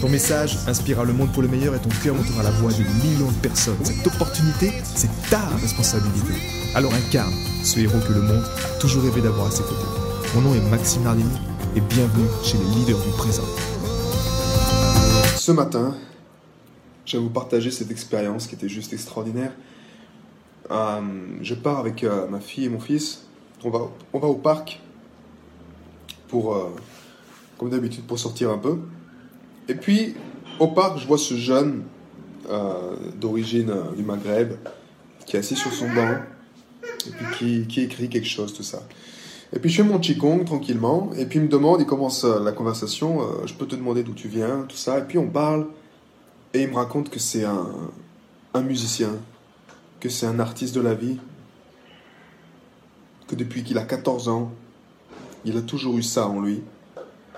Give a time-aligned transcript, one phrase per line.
[0.00, 2.82] Ton message inspirera le monde pour le meilleur et ton cœur montera la voix de
[3.02, 3.82] millions de personnes.
[3.82, 6.34] Cette opportunité, c'est ta responsabilité.
[6.74, 7.32] Alors incarne
[7.64, 9.86] ce héros que le monde a toujours rêvé d'avoir à ses côtés.
[10.34, 11.30] Mon nom est Maxime Nardini
[11.74, 13.46] et bienvenue chez les leaders du présent.
[15.34, 15.96] Ce matin,
[17.06, 19.52] je vais vous partager cette expérience qui était juste extraordinaire.
[20.70, 21.00] Euh,
[21.40, 23.24] je pars avec euh, ma fille et mon fils.
[23.64, 24.78] On va, au parc
[26.28, 26.76] pour, euh,
[27.56, 28.78] comme d'habitude, pour sortir un peu.
[29.68, 30.14] Et puis,
[30.58, 31.82] au parc, je vois ce jeune
[33.20, 34.52] d'origine du Maghreb
[35.26, 36.18] qui est assis sur son banc
[37.08, 38.82] et puis qui, écrit quelque chose, tout ça.
[39.52, 42.52] Et puis je fais mon Qigong tranquillement, et puis il me demande, il commence la
[42.52, 45.66] conversation, je peux te demander d'où tu viens, tout ça, et puis on parle,
[46.54, 47.66] et il me raconte que c'est un,
[48.54, 49.10] un musicien,
[50.00, 51.18] que c'est un artiste de la vie,
[53.28, 54.52] que depuis qu'il a 14 ans,
[55.44, 56.62] il a toujours eu ça en lui,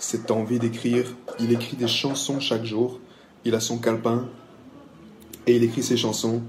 [0.00, 1.04] cette envie d'écrire.
[1.38, 2.98] Il écrit des chansons chaque jour,
[3.44, 4.28] il a son calepin,
[5.46, 6.42] et il écrit ses chansons.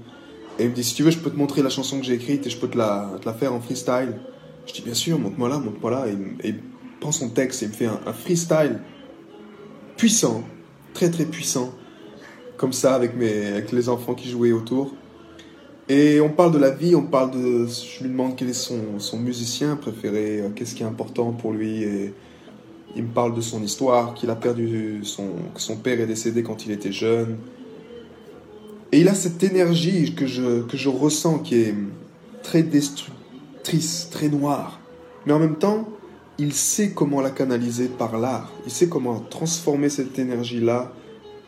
[0.58, 2.14] Et il me dit, si tu veux, je peux te montrer la chanson que j'ai
[2.14, 4.18] écrite et je peux te la, te la faire en freestyle.
[4.66, 6.06] Je dis, bien sûr, montre-moi là, montre-moi là.
[6.08, 6.58] Et, il
[7.00, 8.80] prend son texte et il me fait un, freestyle
[9.96, 10.44] puissant,
[10.94, 11.72] très très puissant,
[12.56, 14.94] comme ça, avec, mes, avec les enfants qui jouaient autour.
[15.88, 17.66] Et on parle de la vie, on parle de.
[17.66, 21.52] Je lui demande quel est son, son musicien préféré, euh, qu'est-ce qui est important pour
[21.52, 21.82] lui.
[21.82, 22.14] Et
[22.96, 25.00] il me parle de son histoire, qu'il a perdu.
[25.02, 27.38] Son, que son père est décédé quand il était jeune.
[28.92, 31.74] Et il a cette énergie que je, que je ressens qui est
[32.42, 34.80] très destructrice, très noire.
[35.24, 35.88] Mais en même temps,
[36.38, 38.52] il sait comment la canaliser par l'art.
[38.66, 40.92] Il sait comment transformer cette énergie-là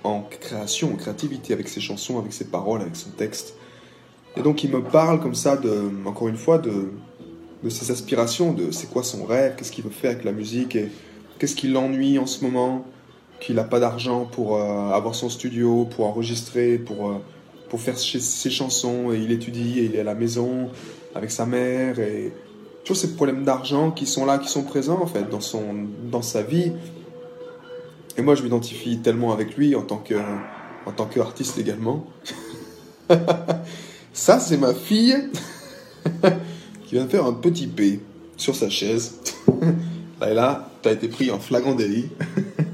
[0.05, 3.55] en création, en créativité, avec ses chansons, avec ses paroles, avec son texte.
[4.37, 6.91] Et donc il me parle comme ça, de, encore une fois, de,
[7.63, 10.77] de ses aspirations, de c'est quoi son rêve, qu'est-ce qu'il veut faire avec la musique,
[10.77, 10.89] et
[11.39, 12.85] qu'est-ce qui l'ennuie en ce moment,
[13.41, 17.15] qu'il n'a pas d'argent pour euh, avoir son studio, pour enregistrer, pour, euh,
[17.69, 20.71] pour faire ses chansons, et il étudie, il est à la maison
[21.15, 22.33] avec sa mère, et
[22.85, 25.63] toujours ces problèmes d'argent qui sont là, qui sont présents en fait dans, son,
[26.11, 26.73] dans sa vie.
[28.17, 30.15] Et moi je m'identifie tellement avec lui en tant que
[30.87, 32.07] en tant qu'artiste également.
[34.13, 35.17] Ça, c'est ma fille
[36.87, 38.01] qui vient de faire un petit P
[38.37, 39.19] sur sa chaise.
[40.25, 42.09] Là et là, tu as été pris en flagrant délit.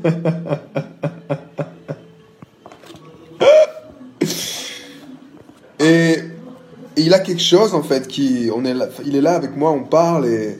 [5.81, 6.16] et,
[6.97, 9.72] il a quelque chose en fait qui, on est là, il est là avec moi,
[9.72, 10.59] on parle et,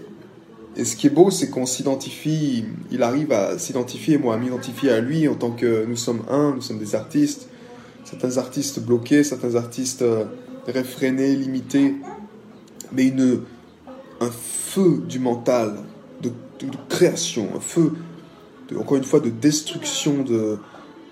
[0.77, 4.91] et ce qui est beau, c'est qu'on s'identifie, il arrive à s'identifier, moi à m'identifier
[4.91, 7.49] à lui en tant que nous sommes un, nous sommes des artistes,
[8.05, 10.03] certains artistes bloqués, certains artistes
[10.67, 11.97] réfréné, limité,
[12.93, 13.43] mais une,
[14.21, 15.77] un feu du mental,
[16.21, 16.33] de,
[16.89, 17.95] création, un feu,
[18.77, 20.23] encore une fois, de destruction.
[20.23, 20.59] De...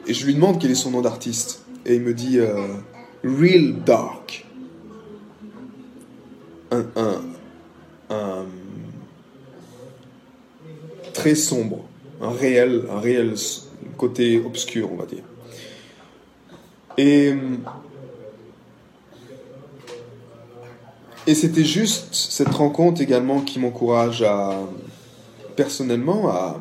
[0.06, 1.64] Et je lui demande quel est son nom d'artiste.
[1.86, 2.66] Et il me dit euh,
[3.24, 4.46] Real Dark.
[6.70, 7.20] Un, un,
[8.10, 8.44] un,
[11.14, 11.84] très sombre,
[12.20, 13.34] un réel, un réel
[13.96, 15.24] côté obscur, on va dire.
[16.98, 17.34] Et
[21.28, 24.62] Et c'était juste cette rencontre également qui m'encourage à,
[25.58, 26.60] personnellement, à,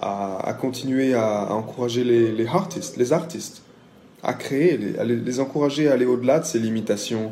[0.00, 3.62] à, continuer à, encourager les, artistes, les artistes,
[4.24, 7.30] à créer, les, à les, encourager à aller au-delà de ces limitations,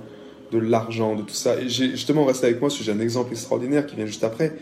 [0.52, 1.60] de l'argent, de tout ça.
[1.60, 4.56] Et justement resté avec moi, parce j'ai un exemple extraordinaire qui vient juste après,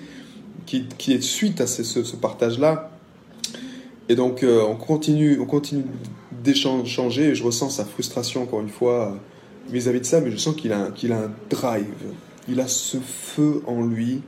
[0.65, 2.91] qui, qui est suite à ce, ce, partage-là.
[4.09, 5.85] Et donc, euh, on continue, on continue
[6.43, 9.19] d'échanger, et je ressens sa frustration, encore une fois,
[9.71, 12.15] vis-à-vis de ça, mais je sens qu'il a, qu'il a un drive.
[12.49, 14.23] Il a ce feu en lui.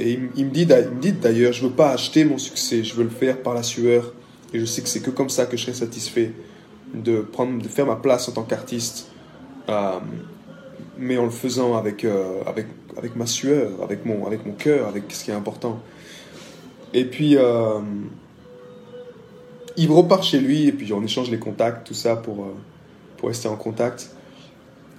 [0.00, 3.42] Et il, me dit, d'ailleurs, je veux pas acheter mon succès, je veux le faire
[3.42, 4.12] par la sueur.
[4.54, 6.32] Et je sais que c'est que comme ça que je serai satisfait
[6.94, 9.08] de, prendre, de faire ma place en tant qu'artiste,
[9.68, 9.98] euh,
[10.96, 12.66] mais en le faisant avec, euh, avec,
[12.96, 15.80] avec ma sueur, avec mon, avec mon cœur, avec ce qui est important.
[16.94, 17.80] Et puis, euh,
[19.76, 22.46] il repart chez lui, et puis on échange les contacts, tout ça, pour,
[23.16, 24.10] pour rester en contact.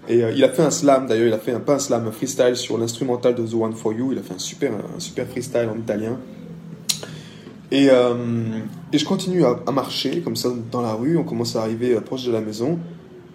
[0.08, 2.12] Et euh, il a fait un slam, d'ailleurs, il a fait un, pas un slam,
[2.12, 4.12] freestyle sur l'instrumental de The One For You.
[4.14, 6.18] Il a fait un super, un super freestyle en italien.
[7.72, 8.16] Et, euh,
[8.92, 11.18] et je continue à, marcher comme ça dans la rue.
[11.18, 12.80] On commence à arriver euh, proche de la maison.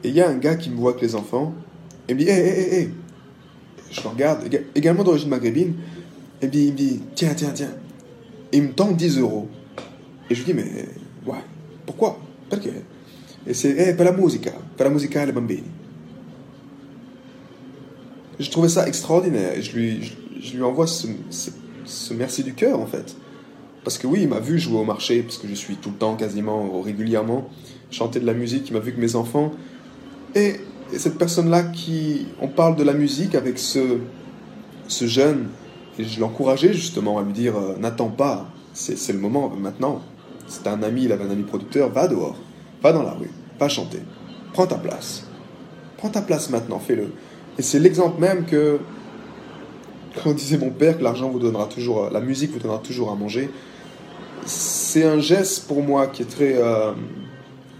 [0.02, 1.55] Et il y a un gars qui me voit avec les enfants.
[2.08, 2.90] Et me dit Hé, hé, hé, hé
[3.93, 5.75] Je le regarde, éga- également d'origine maghrébine.
[6.43, 7.70] Et puis il me dit Tiens, tiens, tiens.
[8.52, 9.49] Et il me tend 10 euros.
[10.28, 10.87] Et je lui dis Mais
[11.26, 11.38] ouais,
[11.87, 12.19] pourquoi?
[13.46, 15.62] Et c'est Eh, per la musica, per la musica ai bambini.
[18.39, 19.53] Je trouvais ça extraordinaire.
[19.57, 21.07] Et je lui, envoie ce,
[22.15, 23.17] merci du cœur, en fait.
[23.85, 25.97] Parce que oui, il m'a vu jouer au marché, parce que je suis tout le
[25.97, 27.49] temps, quasiment, régulièrement,
[27.91, 28.69] chanter de la musique.
[28.69, 29.53] Il m'a vu que mes enfants.
[30.35, 30.55] Et,
[30.93, 32.27] et cette personne-là qui.
[32.41, 33.99] On parle de la musique avec ce,
[34.89, 35.49] jeune.
[35.99, 40.01] Et je l'encourageais justement à lui dire euh, N'attends pas, c'est c'est le moment maintenant.
[40.47, 42.37] C'était un ami, il avait un ami producteur, va dehors,
[42.83, 44.01] va dans la rue, va chanter,
[44.53, 45.25] prends ta place.
[45.97, 47.13] Prends ta place maintenant, fais-le.
[47.59, 48.79] Et c'est l'exemple même que,
[50.23, 53.15] comme disait mon père, que l'argent vous donnera toujours, la musique vous donnera toujours à
[53.15, 53.51] manger.
[54.47, 56.55] C'est un geste pour moi qui est très.
[56.56, 56.93] euh,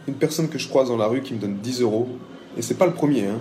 [0.07, 2.09] une personne que je croise dans la rue qui me donne 10 euros,
[2.57, 3.41] et c'est pas le premier, hein.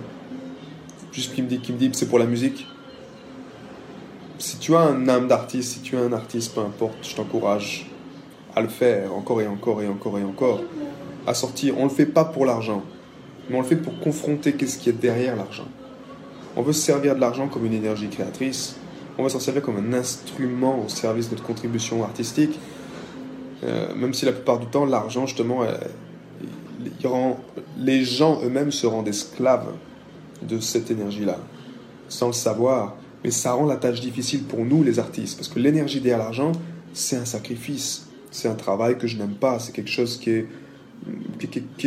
[1.12, 2.68] Juste qui me dit, qui me dit c'est pour la musique.
[4.40, 7.90] Si tu as un âme d'artiste, si tu es un artiste, peu importe, je t'encourage
[8.56, 10.62] à le faire encore et encore et encore et encore.
[11.28, 11.78] À sortir.
[11.78, 12.84] On le fait pas pour l'argent,
[13.50, 15.68] mais on le fait pour confronter qu'est-ce qui est derrière l'argent.
[16.56, 18.76] On veut se servir de l'argent comme une énergie créatrice.
[19.18, 22.60] On veut s'en servir comme un instrument au service de notre contribution artistique.
[23.64, 25.74] Euh, même si la plupart du temps, l'argent, justement, euh,
[27.78, 29.72] les gens eux-mêmes se rendent esclaves
[30.42, 31.38] de cette énergie-là,
[32.10, 32.96] sans le savoir.
[33.24, 36.52] Mais ça rend la tâche difficile pour nous, les artistes, parce que l'énergie derrière l'argent,
[36.94, 38.08] c'est un sacrifice.
[38.32, 39.60] C'est un travail que je n'aime pas.
[39.60, 40.48] C'est quelque chose qui est-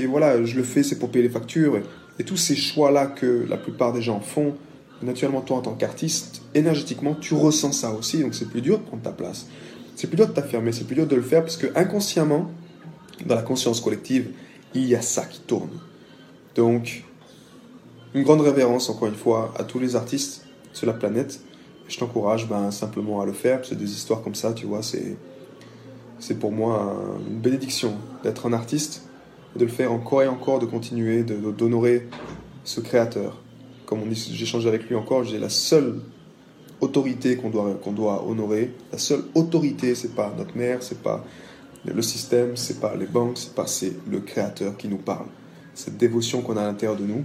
[0.09, 1.81] voilà, je le fais, c'est pour payer les factures.
[2.19, 4.55] Et, tous ces choix-là que la plupart des gens font,
[5.03, 8.23] naturellement, toi, en tant qu'artiste, énergétiquement, tu ressens ça aussi.
[8.23, 9.47] Donc, c'est plus dur de prendre ta place.
[9.95, 10.73] C'est plus dur de t'affirmer.
[10.73, 12.51] C'est plus dur de le faire parce que inconsciemment,
[13.25, 14.31] dans la conscience collective,
[14.75, 15.71] il y a ça qui tourne.
[16.55, 17.05] Donc,
[18.15, 21.41] une grande révérence, encore une fois, à tous les artistes sur la planète.
[21.89, 24.83] Je t'encourage ben, simplement à le faire, parce que des histoires comme ça, tu vois,
[24.83, 25.17] c'est,
[26.19, 29.06] c'est pour moi un- une bénédiction d'être un artiste,
[29.57, 32.09] de le faire encore et encore, de continuer, de, de- d'honorer
[32.65, 33.41] ce créateur.
[33.87, 36.01] Comme échangé avec lui encore, j'ai la seule
[36.81, 38.73] autorité qu'on doit, doit honorer.
[38.93, 41.25] La seule autorité, c'est pas notre mère, c'est pas
[41.85, 45.27] le système, c'est pas les banques, c'est pas c'est le créateur qui nous parle.
[45.75, 47.25] Cette dévotion qu'on a à l'intérieur de nous,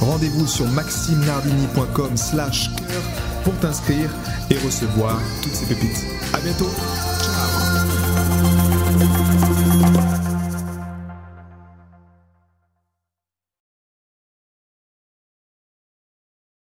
[0.00, 3.02] Rendez-vous sur maximenardini.com slash cœur
[3.44, 4.10] pour t'inscrire
[4.50, 6.04] et recevoir toutes ces pépites.
[6.34, 6.70] À bientôt.